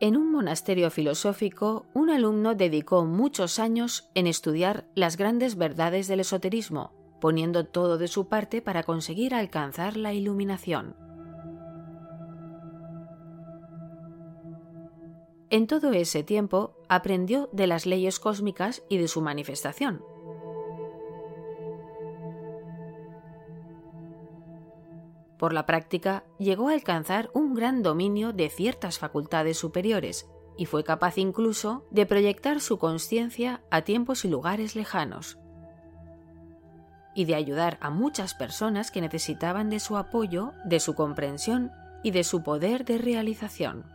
[0.00, 6.20] En un monasterio filosófico, un alumno dedicó muchos años en estudiar las grandes verdades del
[6.20, 10.96] esoterismo, poniendo todo de su parte para conseguir alcanzar la iluminación.
[15.50, 20.02] En todo ese tiempo aprendió de las leyes cósmicas y de su manifestación,
[25.40, 30.84] Por la práctica, llegó a alcanzar un gran dominio de ciertas facultades superiores y fue
[30.84, 35.38] capaz incluso de proyectar su conciencia a tiempos y lugares lejanos
[37.14, 42.10] y de ayudar a muchas personas que necesitaban de su apoyo, de su comprensión y
[42.10, 43.86] de su poder de realización.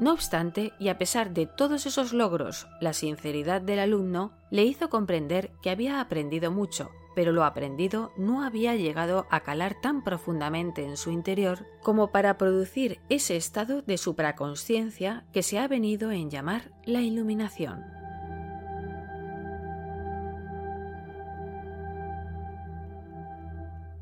[0.00, 4.88] No obstante, y a pesar de todos esos logros, la sinceridad del alumno le hizo
[4.88, 10.86] comprender que había aprendido mucho, pero lo aprendido no había llegado a calar tan profundamente
[10.86, 16.30] en su interior como para producir ese estado de supraconsciencia que se ha venido en
[16.30, 17.99] llamar la iluminación.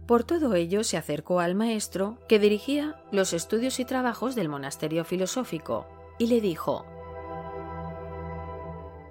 [0.09, 5.05] Por todo ello se acercó al maestro que dirigía los estudios y trabajos del monasterio
[5.05, 5.87] filosófico
[6.19, 6.87] y le dijo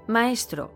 [0.08, 0.72] Maestro,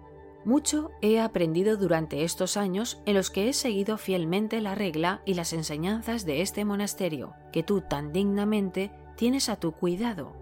[0.46, 5.34] mucho he aprendido durante estos años en los que he seguido fielmente la regla y
[5.34, 10.34] las enseñanzas de este monasterio, que tú tan dignamente tienes a tu cuidado.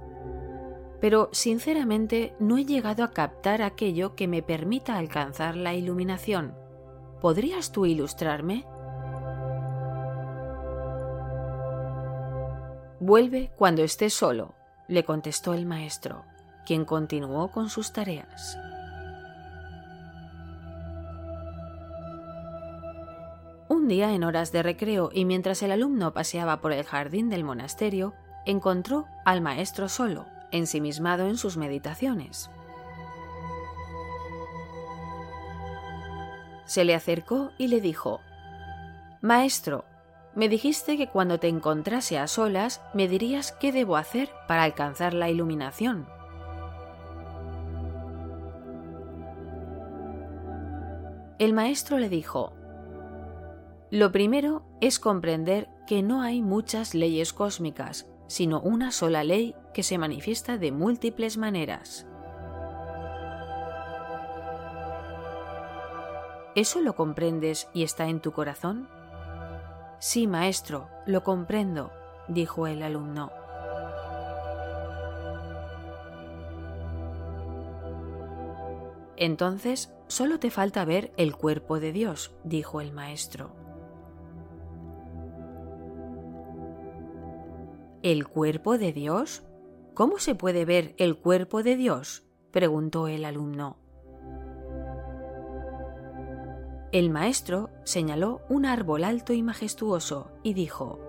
[1.00, 6.54] Pero sinceramente no he llegado a captar aquello que me permita alcanzar la iluminación.
[7.22, 8.66] ¿Podrías tú ilustrarme?
[13.02, 14.56] Vuelve cuando estés solo,
[14.90, 16.26] le contestó el maestro,
[16.66, 18.58] quien continuó con sus tareas.
[23.70, 27.46] Un día en horas de recreo y mientras el alumno paseaba por el jardín del
[27.46, 28.14] monasterio,
[28.46, 32.50] encontró al maestro solo, ensimismado en sus meditaciones.
[36.66, 38.20] Se le acercó y le dijo
[39.22, 39.86] Maestro,
[40.36, 45.14] me dijiste que cuando te encontrase a solas me dirías qué debo hacer para alcanzar
[45.14, 46.08] la iluminación.
[51.40, 52.54] El maestro le dijo,
[53.92, 59.82] Lo primero es comprender que no hay muchas leyes cósmicas, sino una sola ley que
[59.82, 62.06] se manifiesta de múltiples maneras.
[66.56, 68.99] ¿Eso lo comprendes y está en tu corazón?
[70.00, 71.92] Sí, maestro, lo comprendo,
[72.30, 73.32] dijo el alumno.
[79.18, 83.52] Entonces, solo te falta ver el cuerpo de Dios, dijo el maestro.
[88.02, 89.44] ¿El cuerpo de Dios?
[89.94, 92.24] ¿Cómo se puede ver el cuerpo de Dios?
[92.52, 93.76] preguntó el alumno.
[96.92, 101.00] El maestro señaló un árbol alto y majestuoso y dijo,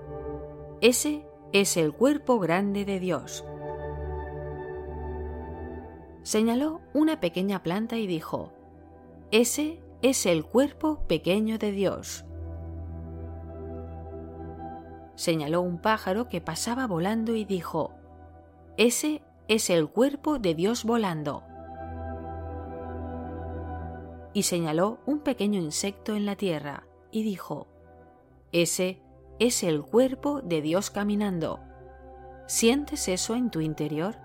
[0.83, 1.25] Ese
[1.55, 3.47] es el cuerpo grande de Dios.
[6.23, 8.53] Señaló una pequeña planta y dijo,
[9.31, 12.27] Ese es el cuerpo pequeño de Dios.
[15.15, 17.95] Señaló un pájaro que pasaba volando y dijo,
[18.77, 21.43] Ese es el cuerpo de Dios volando
[24.33, 27.67] y señaló un pequeño insecto en la tierra y dijo,
[28.53, 29.03] Ese
[29.39, 31.61] es el cuerpo de Dios caminando.
[32.47, 34.17] ¿Sientes eso en tu interior?